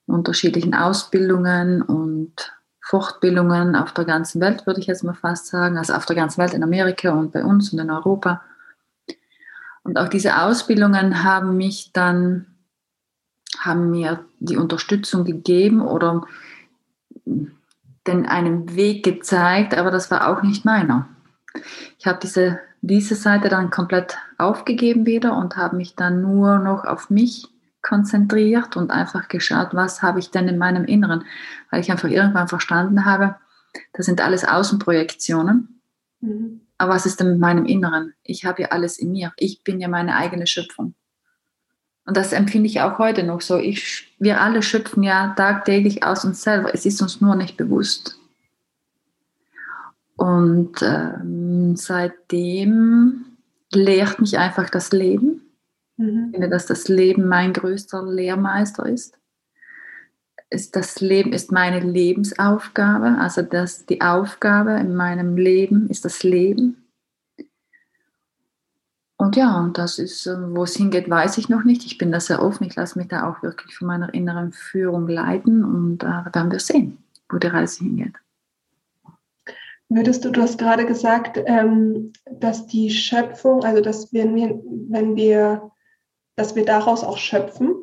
in 0.07 0.15
unterschiedlichen 0.15 0.75
Ausbildungen 0.75 1.83
und 1.83 2.53
Fortbildungen 2.81 3.77
auf 3.77 3.93
der 3.93 4.05
ganzen 4.07 4.41
Welt, 4.41 4.67
würde 4.67 4.81
ich 4.81 4.87
jetzt 4.87 5.05
mal 5.05 5.15
fast 5.15 5.47
sagen, 5.47 5.77
also 5.77 5.93
auf 5.93 6.07
der 6.07 6.17
ganzen 6.17 6.41
Welt 6.41 6.55
in 6.55 6.63
Amerika 6.63 7.11
und 7.11 7.33
bei 7.33 7.45
uns 7.45 7.73
und 7.73 7.79
in 7.79 7.91
Europa. 7.91 8.43
Und 9.83 9.99
auch 9.99 10.09
diese 10.09 10.43
Ausbildungen 10.43 11.23
haben 11.23 11.57
mich 11.57 11.93
dann, 11.93 12.47
haben 13.59 13.91
mir 13.91 14.25
die 14.39 14.57
Unterstützung 14.57 15.25
gegeben 15.25 15.81
oder 15.81 16.27
den 18.09 18.27
einen 18.27 18.75
Weg 18.75 19.05
gezeigt, 19.05 19.77
aber 19.77 19.91
das 19.91 20.11
war 20.11 20.29
auch 20.29 20.43
nicht 20.43 20.65
meiner. 20.65 21.09
Ich 21.99 22.07
habe 22.07 22.19
diese, 22.21 22.61
diese 22.81 23.15
Seite 23.15 23.49
dann 23.49 23.71
komplett 23.71 24.19
aufgegeben 24.39 25.07
wieder 25.07 25.37
und 25.37 25.57
habe 25.57 25.77
mich 25.77 25.95
dann 25.95 26.23
nur 26.23 26.59
noch 26.59 26.85
auf 26.85 27.11
mich 27.11 27.49
konzentriert 27.83 28.77
und 28.77 28.91
einfach 28.91 29.29
geschaut, 29.29 29.69
was 29.73 30.03
habe 30.03 30.19
ich 30.19 30.31
denn 30.31 30.49
in 30.49 30.59
meinem 30.59 30.85
Inneren, 30.85 31.25
weil 31.71 31.81
ich 31.81 31.91
einfach 31.91 32.09
irgendwann 32.09 32.49
verstanden 32.49 33.05
habe, 33.05 33.37
das 33.93 34.07
sind 34.07 34.21
alles 34.21 34.45
Außenprojektionen. 34.45 35.81
Mhm. 36.21 36.63
Aber 36.79 36.95
was 36.95 37.07
ist 37.07 37.21
denn 37.21 37.31
mit 37.31 37.39
meinem 37.39 37.65
Inneren? 37.65 38.15
Ich 38.23 38.45
habe 38.45 38.63
ja 38.63 38.69
alles 38.69 38.99
in 38.99 39.13
mir. 39.13 39.33
Ich 39.37 39.65
bin 39.65 39.81
ja 39.81 39.89
meine 39.89 40.17
eigene 40.17 40.47
Schöpfung. 40.47 40.95
Und 42.09 42.17
das 42.17 42.33
empfinde 42.33 42.67
ich 42.67 42.81
auch 42.81 42.99
heute 42.99 43.23
noch 43.23 43.43
so. 43.43 43.59
Ich, 43.59 44.15
wir 44.19 44.41
alle 44.41 44.63
schöpfen 44.63 45.03
ja 45.03 45.35
tagtäglich 45.37 46.05
aus 46.05 46.25
uns 46.25 46.43
selber. 46.43 46.73
Es 46.73 46.87
ist 46.87 47.03
uns 47.03 47.21
nur 47.21 47.37
nicht 47.37 47.59
bewusst. 47.59 48.19
Und 50.17 50.81
ähm, 50.81 51.77
seitdem 51.77 53.27
lehrt 53.75 54.23
mich 54.23 54.39
einfach 54.39 54.71
das 54.71 54.91
Leben. 54.91 55.43
Mhm. 55.99 56.29
Ich 56.29 56.31
finde, 56.31 56.49
dass 56.49 56.65
das 56.65 56.89
Leben 56.89 57.29
mein 57.29 57.53
größter 57.53 58.03
Lehrmeister 58.03 58.87
ist. 58.87 59.19
ist. 60.49 60.77
Das 60.77 61.03
Leben 61.03 61.35
ist 61.35 61.53
meine 61.53 61.81
Lebensaufgabe, 61.81 63.19
also 63.19 63.43
dass 63.43 63.85
die 63.85 64.01
Aufgabe 64.01 64.71
in 64.81 64.95
meinem 64.95 65.37
Leben 65.37 65.91
ist 65.91 66.07
das 66.07 66.23
Leben. 66.23 66.88
Und 69.19 69.37
ja, 69.37 69.71
das 69.75 69.99
ist, 69.99 70.27
äh, 70.27 70.37
wo 70.55 70.63
es 70.63 70.77
hingeht, 70.77 71.11
weiß 71.11 71.39
ich 71.39 71.49
noch 71.49 71.65
nicht. 71.65 71.85
Ich 71.85 71.99
bin 71.99 72.13
da 72.13 72.21
sehr 72.21 72.43
offen. 72.43 72.65
Ich 72.65 72.77
lasse 72.77 72.99
mich 72.99 73.09
da 73.09 73.29
auch 73.29 73.43
wirklich 73.43 73.77
von 73.77 73.89
meiner 73.89 74.15
inneren 74.15 74.53
Führung 74.53 75.09
leiten 75.09 75.65
und 75.65 76.03
äh, 76.03 76.33
werden 76.33 76.51
wir 76.51 76.61
sehen, 76.61 76.99
wo 77.29 77.39
die 77.39 77.49
Reise 77.49 77.85
hingeht. 77.85 78.15
Würdest 79.91 80.25
du, 80.25 80.31
du 80.31 80.41
hast 80.41 80.59
gerade 80.59 80.87
gesagt, 80.87 81.41
ähm, 81.47 82.13
dass 82.31 82.67
die 82.67 82.91
Schöpfung, 82.91 83.65
also 83.65 83.83
dass 83.83 84.13
wir, 84.13 84.25
wenn 84.25 85.17
wir 85.17 85.73
dass 86.39 86.55
wir 86.55 86.65
daraus 86.65 87.03
auch 87.03 87.19
schöpfen. 87.19 87.75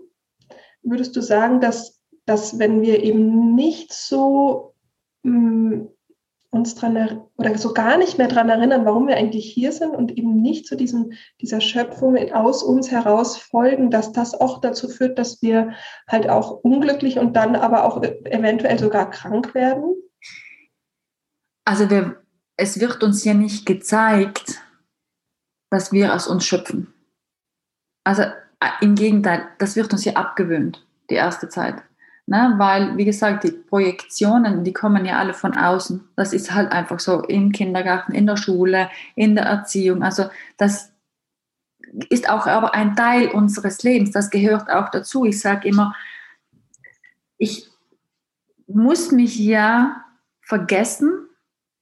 würdest 0.82 1.16
du 1.16 1.22
sagen, 1.22 1.60
dass, 1.60 2.02
dass 2.26 2.58
wenn 2.58 2.82
wir 2.82 3.04
eben 3.04 3.54
nicht 3.54 3.92
so 3.92 4.74
mh, 5.24 5.76
mm, 5.76 5.90
uns 6.56 6.76
dran 6.76 7.22
oder 7.38 7.58
so 7.58 7.74
gar 7.74 7.98
nicht 7.98 8.18
mehr 8.18 8.28
daran 8.28 8.50
erinnern, 8.50 8.86
warum 8.86 9.08
wir 9.08 9.18
eigentlich 9.18 9.52
hier 9.52 9.72
sind 9.72 9.92
und 9.92 10.18
eben 10.18 10.42
nicht 10.42 10.66
zu 10.66 10.76
diesem, 10.76 11.12
dieser 11.42 11.62
Schöpfung 11.62 12.18
aus 12.32 12.64
uns 12.64 12.90
heraus 12.90 13.38
folgen, 13.38 13.92
dass 13.92 14.12
das 14.12 14.34
auch 14.40 14.62
dazu 14.62 14.88
führt, 14.88 15.20
dass 15.20 15.42
wir 15.42 15.74
halt 16.08 16.30
auch 16.30 16.52
unglücklich 16.64 17.20
und 17.20 17.36
dann 17.36 17.56
aber 17.56 17.84
auch 17.84 18.02
eventuell 18.02 18.80
sogar 18.80 19.12
krank 19.12 19.54
werden? 19.54 19.96
Also 21.66 21.90
wir, 21.90 22.22
es 22.58 22.80
wird 22.80 23.04
uns 23.04 23.24
ja 23.24 23.34
nicht 23.34 23.66
gezeigt, 23.66 24.62
dass 25.70 25.92
wir 25.92 26.14
aus 26.14 26.28
uns 26.28 26.46
schöpfen. 26.46 26.94
Also 28.04 28.22
äh, 28.22 28.32
im 28.82 28.96
Gegenteil, 28.96 29.48
das 29.58 29.76
wird 29.76 29.92
uns 29.92 30.06
ja 30.06 30.14
abgewöhnt, 30.14 30.86
die 31.10 31.16
erste 31.16 31.50
Zeit. 31.50 31.84
Ne? 32.28 32.56
Weil, 32.58 32.98
wie 32.98 33.06
gesagt, 33.06 33.44
die 33.44 33.52
Projektionen, 33.52 34.64
die 34.64 34.74
kommen 34.74 35.06
ja 35.06 35.20
alle 35.20 35.34
von 35.34 35.56
außen. 35.56 36.10
Das 36.16 36.34
ist 36.34 36.54
halt 36.54 36.72
einfach 36.72 37.00
so 37.00 37.22
im 37.22 37.52
Kindergarten, 37.52 38.14
in 38.14 38.26
der 38.26 38.38
Schule, 38.38 38.90
in 39.16 39.36
der 39.36 39.46
Erziehung. 39.46 40.02
Also 40.02 40.26
das 40.58 40.92
ist 42.10 42.30
auch 42.30 42.48
aber 42.48 42.74
ein 42.74 42.96
Teil 42.96 43.30
unseres 43.30 43.84
Lebens. 43.84 44.12
Das 44.12 44.32
gehört 44.32 44.70
auch 44.70 44.90
dazu. 44.90 45.26
Ich 45.26 45.40
sage 45.40 45.68
immer, 45.68 45.96
ich 47.38 47.68
muss 48.68 49.12
mich 49.12 49.38
ja 49.38 50.04
vergessen, 50.42 51.28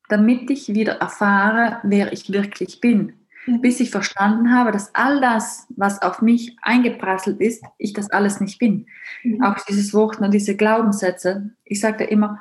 damit 0.10 0.50
ich 0.50 0.74
wieder 0.74 0.94
erfahre, 0.96 1.80
wer 1.84 2.12
ich 2.12 2.32
wirklich 2.32 2.82
bin. 2.82 3.14
Bis 3.46 3.80
ich 3.80 3.92
verstanden 3.92 4.54
habe, 4.56 4.72
dass 4.72 4.96
all 4.96 5.20
das, 5.20 5.68
was 5.76 6.02
auf 6.02 6.22
mich 6.22 6.58
eingeprasselt 6.62 7.42
ist, 7.42 7.64
ich 7.78 7.94
das 7.94 8.10
alles 8.10 8.40
nicht 8.40 8.60
bin. 8.60 8.88
Mhm. 9.24 9.44
Auch 9.44 9.58
dieses 9.66 9.94
Wort 9.94 10.20
und 10.20 10.32
diese 10.32 10.56
Glaubenssätze. 10.56 11.52
Ich 11.66 11.80
sage 11.80 12.06
immer, 12.06 12.40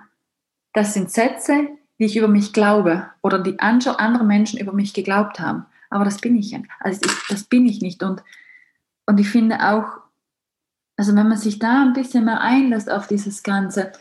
das 0.73 0.95
sind 0.95 1.11
Sätze, 1.11 1.69
die 1.99 2.05
ich 2.05 2.17
über 2.17 2.29
mich 2.29 2.53
glaube 2.53 3.11
oder 3.23 3.39
die 3.39 3.59
andere 3.59 4.25
Menschen 4.25 4.61
über 4.61 4.73
mich 4.73 4.95
geglaubt 4.95 5.41
haben. 5.41 5.67
Aber 5.91 6.05
das 6.05 6.19
bin 6.19 6.37
ich 6.37 6.53
ja. 6.53 6.61
Also 6.81 7.01
das 7.29 7.45
bin 7.45 7.67
ich 7.67 7.83
nicht. 7.83 8.03
Und, 8.03 8.23
und 9.07 9.21
ich 9.21 9.29
finde 9.29 9.71
auch, 9.71 10.01
also 10.97 11.15
wenn 11.15 11.29
man 11.29 11.39
sich 11.39 11.59
da 11.59 11.83
ein 11.83 11.93
bisschen 11.93 12.25
mehr 12.25 12.41
einlässt 12.41 12.91
auf 12.91 13.07
dieses 13.07 13.43
Ganze, 13.43 13.93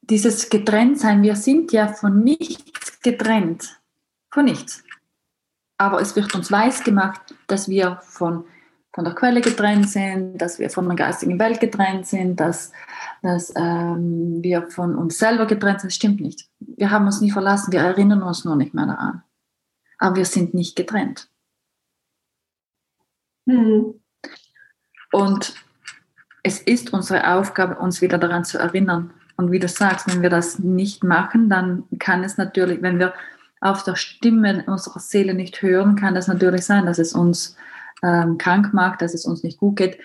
dieses 0.00 0.48
Getrenntsein, 0.48 1.22
wir 1.22 1.36
sind 1.36 1.72
ja 1.72 1.88
von 1.88 2.24
nichts 2.24 3.00
getrennt. 3.00 3.77
Von 4.38 4.44
nichts. 4.44 4.84
Aber 5.78 6.00
es 6.00 6.14
wird 6.14 6.32
uns 6.36 6.52
weiß 6.52 6.84
gemacht, 6.84 7.34
dass 7.48 7.68
wir 7.68 7.98
von, 8.02 8.44
von 8.92 9.04
der 9.04 9.16
Quelle 9.16 9.40
getrennt 9.40 9.90
sind, 9.90 10.38
dass 10.38 10.60
wir 10.60 10.70
von 10.70 10.86
der 10.86 10.94
geistigen 10.94 11.40
Welt 11.40 11.58
getrennt 11.58 12.06
sind, 12.06 12.38
dass, 12.38 12.70
dass 13.20 13.52
ähm, 13.56 14.38
wir 14.40 14.68
von 14.70 14.94
uns 14.94 15.18
selber 15.18 15.46
getrennt 15.46 15.80
sind. 15.80 15.90
Das 15.90 15.96
stimmt 15.96 16.20
nicht. 16.20 16.48
Wir 16.60 16.92
haben 16.92 17.06
uns 17.06 17.20
nie 17.20 17.32
verlassen, 17.32 17.72
wir 17.72 17.80
erinnern 17.80 18.22
uns 18.22 18.44
nur 18.44 18.54
nicht 18.54 18.74
mehr 18.74 18.86
daran. 18.86 19.24
Aber 19.98 20.14
wir 20.14 20.24
sind 20.24 20.54
nicht 20.54 20.76
getrennt. 20.76 21.28
Mhm. 23.44 24.00
Und 25.10 25.56
es 26.44 26.60
ist 26.60 26.92
unsere 26.92 27.34
Aufgabe, 27.34 27.74
uns 27.74 28.00
wieder 28.02 28.18
daran 28.18 28.44
zu 28.44 28.56
erinnern. 28.58 29.12
Und 29.36 29.50
wie 29.50 29.58
du 29.58 29.66
sagst, 29.66 30.06
wenn 30.06 30.22
wir 30.22 30.30
das 30.30 30.60
nicht 30.60 31.02
machen, 31.02 31.50
dann 31.50 31.88
kann 31.98 32.22
es 32.22 32.36
natürlich, 32.36 32.82
wenn 32.82 33.00
wir 33.00 33.14
auf 33.60 33.82
der 33.82 33.96
Stimme 33.96 34.64
unserer 34.66 35.00
Seele 35.00 35.34
nicht 35.34 35.62
hören, 35.62 35.96
kann 35.96 36.14
das 36.14 36.28
natürlich 36.28 36.64
sein, 36.64 36.86
dass 36.86 36.98
es 36.98 37.12
uns 37.12 37.56
ähm, 38.02 38.38
krank 38.38 38.72
macht, 38.72 39.02
dass 39.02 39.14
es 39.14 39.24
uns 39.24 39.42
nicht 39.42 39.58
gut 39.58 39.76
geht 39.76 39.98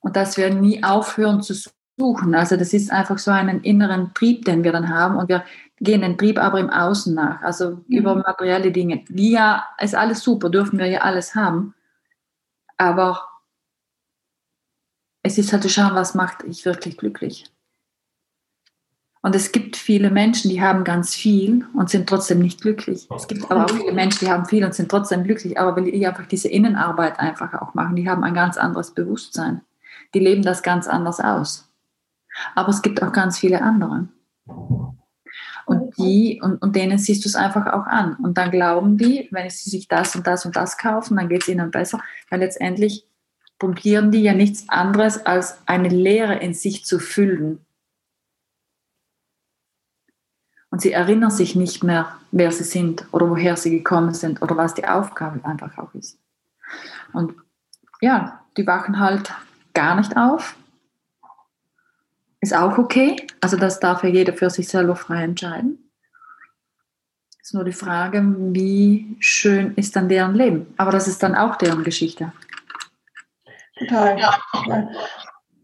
und 0.00 0.16
dass 0.16 0.36
wir 0.36 0.52
nie 0.52 0.82
aufhören 0.84 1.42
zu 1.42 1.54
suchen. 1.98 2.34
Also 2.34 2.56
das 2.56 2.72
ist 2.72 2.90
einfach 2.90 3.18
so 3.18 3.30
einen 3.30 3.62
inneren 3.62 4.14
Trieb, 4.14 4.44
den 4.44 4.64
wir 4.64 4.72
dann 4.72 4.88
haben 4.88 5.16
und 5.16 5.28
wir 5.28 5.44
gehen 5.78 6.02
den 6.02 6.18
Trieb 6.18 6.38
aber 6.38 6.60
im 6.60 6.70
Außen 6.70 7.14
nach, 7.14 7.42
also 7.42 7.70
mhm. 7.70 7.84
über 7.88 8.14
materielle 8.14 8.72
Dinge. 8.72 9.04
Die 9.08 9.32
ja, 9.32 9.64
ist 9.80 9.94
alles 9.94 10.22
super, 10.22 10.50
dürfen 10.50 10.78
wir 10.78 10.86
ja 10.86 11.00
alles 11.00 11.34
haben, 11.34 11.74
aber 12.76 13.26
es 15.22 15.36
ist 15.36 15.52
halt 15.52 15.62
zu 15.62 15.68
schauen, 15.68 15.94
was 15.94 16.14
macht 16.14 16.44
ich 16.44 16.64
wirklich 16.64 16.96
glücklich. 16.96 17.50
Und 19.22 19.34
es 19.34 19.52
gibt 19.52 19.76
viele 19.76 20.10
Menschen, 20.10 20.50
die 20.50 20.62
haben 20.62 20.82
ganz 20.82 21.14
viel 21.14 21.66
und 21.74 21.90
sind 21.90 22.08
trotzdem 22.08 22.38
nicht 22.38 22.62
glücklich. 22.62 23.06
Es 23.14 23.28
gibt 23.28 23.50
aber 23.50 23.66
auch 23.66 23.70
viele 23.70 23.92
Menschen, 23.92 24.24
die 24.24 24.30
haben 24.30 24.46
viel 24.46 24.64
und 24.64 24.74
sind 24.74 24.90
trotzdem 24.90 25.24
glücklich, 25.24 25.58
aber 25.58 25.76
weil 25.76 25.90
die 25.90 26.06
einfach 26.06 26.26
diese 26.26 26.48
Innenarbeit 26.48 27.20
einfach 27.20 27.52
auch 27.60 27.74
machen, 27.74 27.96
die 27.96 28.08
haben 28.08 28.24
ein 28.24 28.32
ganz 28.32 28.56
anderes 28.56 28.92
Bewusstsein. 28.92 29.60
Die 30.14 30.20
leben 30.20 30.42
das 30.42 30.62
ganz 30.62 30.88
anders 30.88 31.20
aus. 31.20 31.68
Aber 32.54 32.70
es 32.70 32.80
gibt 32.80 33.02
auch 33.02 33.12
ganz 33.12 33.38
viele 33.38 33.60
andere. 33.60 34.08
Und 35.66 35.96
die, 35.98 36.40
und, 36.42 36.62
und 36.62 36.74
denen 36.74 36.96
siehst 36.96 37.24
du 37.24 37.28
es 37.28 37.36
einfach 37.36 37.66
auch 37.66 37.86
an. 37.86 38.16
Und 38.16 38.38
dann 38.38 38.50
glauben 38.50 38.96
die, 38.96 39.28
wenn 39.32 39.50
sie 39.50 39.68
sich 39.68 39.86
das 39.86 40.16
und 40.16 40.26
das 40.26 40.46
und 40.46 40.56
das 40.56 40.78
kaufen, 40.78 41.18
dann 41.18 41.28
geht 41.28 41.42
es 41.42 41.48
ihnen 41.48 41.70
besser, 41.70 42.00
weil 42.30 42.40
letztendlich 42.40 43.06
probieren 43.58 44.10
die 44.10 44.22
ja 44.22 44.32
nichts 44.32 44.66
anderes, 44.70 45.26
als 45.26 45.58
eine 45.66 45.88
Leere 45.90 46.36
in 46.36 46.54
sich 46.54 46.86
zu 46.86 46.98
füllen 46.98 47.66
und 50.70 50.80
sie 50.80 50.92
erinnern 50.92 51.30
sich 51.30 51.56
nicht 51.56 51.82
mehr, 51.82 52.16
wer 52.30 52.52
sie 52.52 52.64
sind 52.64 53.04
oder 53.12 53.28
woher 53.28 53.56
sie 53.56 53.70
gekommen 53.70 54.14
sind 54.14 54.40
oder 54.40 54.56
was 54.56 54.74
die 54.74 54.86
Aufgabe 54.86 55.44
einfach 55.44 55.76
auch 55.78 55.92
ist. 55.94 56.18
Und 57.12 57.34
ja, 58.00 58.40
die 58.56 58.66
wachen 58.66 58.98
halt 58.98 59.32
gar 59.74 59.96
nicht 59.96 60.16
auf. 60.16 60.56
Ist 62.40 62.54
auch 62.54 62.78
okay. 62.78 63.26
Also 63.40 63.56
das 63.56 63.80
darf 63.80 64.02
ja 64.02 64.08
jeder 64.08 64.32
für 64.32 64.48
sich 64.48 64.68
selber 64.68 64.96
frei 64.96 65.24
entscheiden. 65.24 65.90
Ist 67.42 67.54
nur 67.54 67.64
die 67.64 67.72
Frage, 67.72 68.22
wie 68.52 69.16
schön 69.18 69.74
ist 69.74 69.96
dann 69.96 70.08
deren 70.08 70.34
Leben. 70.34 70.72
Aber 70.76 70.92
das 70.92 71.08
ist 71.08 71.22
dann 71.22 71.34
auch 71.34 71.56
deren 71.56 71.84
Geschichte. 71.84 72.32
Total. 73.76 74.18
Ja. 74.18 74.38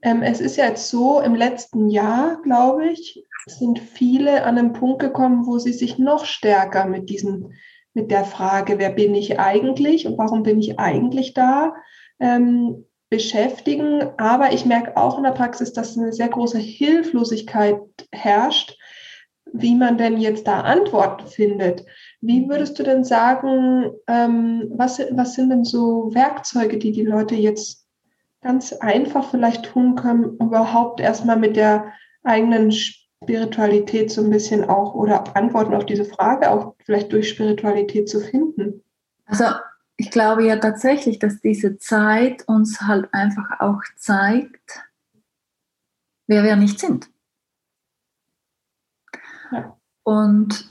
Ähm, 0.02 0.22
es 0.22 0.40
ist 0.40 0.56
ja 0.56 0.66
jetzt 0.66 0.88
so, 0.88 1.20
im 1.20 1.34
letzten 1.34 1.88
Jahr, 1.88 2.40
glaube 2.42 2.88
ich, 2.88 3.24
sind 3.46 3.78
viele 3.78 4.44
an 4.44 4.58
einen 4.58 4.72
Punkt 4.72 4.98
gekommen, 4.98 5.46
wo 5.46 5.58
sie 5.58 5.72
sich 5.72 5.98
noch 5.98 6.24
stärker 6.24 6.86
mit 6.86 7.08
diesen, 7.08 7.54
mit 7.94 8.10
der 8.10 8.24
Frage, 8.24 8.78
wer 8.78 8.90
bin 8.90 9.14
ich 9.14 9.38
eigentlich 9.38 10.06
und 10.06 10.18
warum 10.18 10.42
bin 10.42 10.58
ich 10.58 10.78
eigentlich 10.78 11.32
da, 11.32 11.74
ähm, 12.18 12.84
beschäftigen. 13.08 14.02
Aber 14.18 14.52
ich 14.52 14.66
merke 14.66 14.96
auch 14.96 15.16
in 15.16 15.24
der 15.24 15.30
Praxis, 15.30 15.72
dass 15.72 15.96
eine 15.96 16.12
sehr 16.12 16.28
große 16.28 16.58
Hilflosigkeit 16.58 17.80
herrscht, 18.10 18.76
wie 19.52 19.76
man 19.76 19.96
denn 19.96 20.18
jetzt 20.18 20.48
da 20.48 20.62
Antworten 20.62 21.28
findet. 21.28 21.84
Wie 22.20 22.48
würdest 22.48 22.78
du 22.78 22.82
denn 22.82 23.04
sagen, 23.04 23.92
ähm, 24.08 24.72
was, 24.74 24.98
was 25.12 25.34
sind 25.34 25.50
denn 25.50 25.64
so 25.64 26.12
Werkzeuge, 26.12 26.78
die 26.78 26.90
die 26.90 27.04
Leute 27.04 27.36
jetzt 27.36 27.86
ganz 28.42 28.72
einfach 28.72 29.30
vielleicht 29.30 29.66
tun 29.66 29.94
können, 29.94 30.36
überhaupt 30.40 31.00
erstmal 31.00 31.36
mit 31.36 31.56
der 31.56 31.92
eigenen 32.24 32.72
Spiritualität 33.22 34.10
so 34.10 34.22
ein 34.22 34.30
bisschen 34.30 34.64
auch 34.64 34.94
oder 34.94 35.36
Antworten 35.36 35.74
auf 35.74 35.86
diese 35.86 36.04
Frage 36.04 36.50
auch 36.50 36.74
vielleicht 36.84 37.12
durch 37.12 37.28
Spiritualität 37.28 38.08
zu 38.08 38.20
finden? 38.20 38.82
Also 39.24 39.44
ich 39.96 40.10
glaube 40.10 40.44
ja 40.44 40.56
tatsächlich, 40.56 41.18
dass 41.18 41.40
diese 41.40 41.78
Zeit 41.78 42.46
uns 42.46 42.82
halt 42.82 43.12
einfach 43.12 43.60
auch 43.60 43.80
zeigt, 43.96 44.84
wer 46.26 46.44
wir 46.44 46.56
nicht 46.56 46.78
sind. 46.78 47.08
Ja. 49.50 49.76
Und 50.02 50.70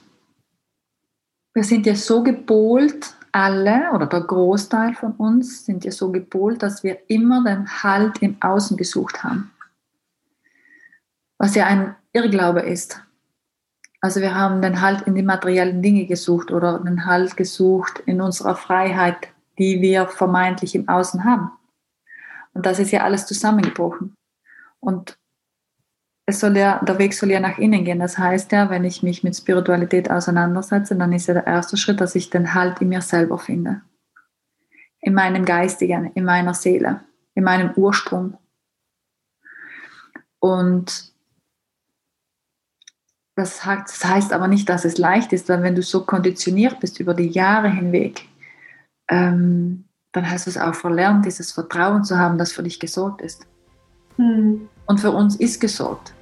wir 1.54 1.64
sind 1.64 1.86
ja 1.86 1.96
so 1.96 2.22
gepolt, 2.22 3.16
alle 3.32 3.92
oder 3.94 4.06
der 4.06 4.22
Großteil 4.22 4.94
von 4.94 5.14
uns 5.14 5.66
sind 5.66 5.84
ja 5.84 5.92
so 5.92 6.12
gepolt, 6.12 6.62
dass 6.64 6.84
wir 6.84 7.00
immer 7.10 7.44
den 7.44 7.68
Halt 7.68 8.22
im 8.22 8.42
Außen 8.42 8.78
gesucht 8.78 9.24
haben. 9.24 9.52
Was 11.38 11.56
ja 11.56 11.66
ein 11.66 11.96
Irrglaube 12.14 12.62
ist. 12.62 13.02
Also 14.02 14.22
wir 14.22 14.36
haben 14.36 14.62
den 14.62 14.82
Halt 14.82 15.02
in 15.08 15.16
die 15.16 15.24
materiellen 15.24 15.82
Dinge 15.82 16.06
gesucht 16.06 16.52
oder 16.52 16.80
den 16.80 17.06
Halt 17.06 17.36
gesucht 17.36 18.04
in 18.06 18.22
unserer 18.22 18.56
Freiheit, 18.56 19.30
die 19.58 19.82
wir 19.82 20.08
vermeintlich 20.08 20.76
im 20.76 20.88
Außen 20.88 21.24
haben. 21.24 21.52
Und 22.54 22.66
das 22.66 22.80
ist 22.80 22.92
ja 22.92 23.02
alles 23.02 23.26
zusammengebrochen. 23.26 24.16
Und 24.80 25.18
es 26.26 26.40
soll 26.40 26.58
ja, 26.58 26.84
der 26.84 26.98
Weg 26.98 27.14
soll 27.14 27.32
ja 27.32 27.40
nach 27.40 27.58
innen 27.58 27.84
gehen. 27.84 28.00
Das 28.00 28.18
heißt 28.18 28.52
ja, 28.52 28.70
wenn 28.70 28.84
ich 28.84 29.04
mich 29.04 29.24
mit 29.24 29.36
Spiritualität 29.36 30.10
auseinandersetze, 30.10 30.96
dann 30.96 31.14
ist 31.14 31.28
ja 31.28 31.34
der 31.34 31.48
erste 31.48 31.78
Schritt, 31.78 32.02
dass 32.02 32.16
ich 32.16 32.30
den 32.30 32.54
Halt 32.54 32.82
in 32.82 32.90
mir 32.90 33.02
selber 33.02 33.38
finde. 33.38 33.82
In 35.02 35.14
meinem 35.14 35.46
Geistigen, 35.46 36.12
in 36.14 36.26
meiner 36.26 36.54
Seele, 36.54 37.02
in 37.36 37.44
meinem 37.44 37.72
Ursprung. 37.76 38.38
Und 40.40 41.15
das 43.36 43.66
heißt 43.66 44.32
aber 44.32 44.48
nicht, 44.48 44.70
dass 44.70 44.86
es 44.86 44.98
leicht 44.98 45.34
ist, 45.34 45.50
weil 45.50 45.62
wenn 45.62 45.76
du 45.76 45.82
so 45.82 46.06
konditioniert 46.06 46.80
bist 46.80 47.00
über 47.00 47.14
die 47.14 47.28
Jahre 47.28 47.70
hinweg, 47.70 48.26
ähm, 49.10 49.86
dann 50.14 50.30
hast 50.30 50.46
du 50.46 50.50
es 50.50 50.58
auch 50.58 50.74
verlernt, 50.74 51.26
dieses 51.26 51.52
Vertrauen 51.52 52.06
zu 52.06 52.18
haben, 52.18 52.38
dass 52.38 52.54
für 52.54 52.64
dich 52.64 52.80
gesorgt 52.80 53.22
ist. 53.22 53.46
Mhm. 54.18 54.70
Und 54.86 55.02
für 55.02 55.12
uns 55.12 55.36
ist 55.36 55.60
gesorgt. 55.60 56.14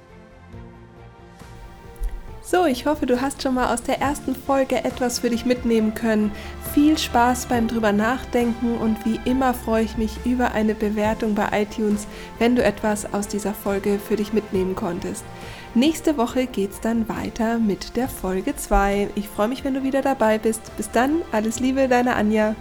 So, 2.46 2.66
ich 2.66 2.84
hoffe, 2.84 3.06
du 3.06 3.22
hast 3.22 3.42
schon 3.42 3.54
mal 3.54 3.72
aus 3.72 3.82
der 3.82 4.02
ersten 4.02 4.36
Folge 4.36 4.84
etwas 4.84 5.20
für 5.20 5.30
dich 5.30 5.46
mitnehmen 5.46 5.94
können. 5.94 6.30
Viel 6.74 6.98
Spaß 6.98 7.46
beim 7.46 7.68
drüber 7.68 7.90
nachdenken 7.90 8.76
und 8.76 9.02
wie 9.06 9.18
immer 9.24 9.54
freue 9.54 9.84
ich 9.84 9.96
mich 9.96 10.12
über 10.26 10.52
eine 10.52 10.74
Bewertung 10.74 11.34
bei 11.34 11.62
iTunes, 11.62 12.06
wenn 12.38 12.54
du 12.54 12.62
etwas 12.62 13.14
aus 13.14 13.28
dieser 13.28 13.54
Folge 13.54 13.98
für 13.98 14.16
dich 14.16 14.34
mitnehmen 14.34 14.76
konntest. 14.76 15.24
Nächste 15.72 16.18
Woche 16.18 16.46
geht's 16.46 16.80
dann 16.80 17.08
weiter 17.08 17.58
mit 17.58 17.96
der 17.96 18.10
Folge 18.10 18.54
2. 18.54 19.08
Ich 19.14 19.28
freue 19.28 19.48
mich, 19.48 19.64
wenn 19.64 19.74
du 19.74 19.82
wieder 19.82 20.02
dabei 20.02 20.36
bist. 20.36 20.76
Bis 20.76 20.90
dann, 20.90 21.22
alles 21.32 21.60
Liebe, 21.60 21.88
deine 21.88 22.14
Anja. 22.14 22.54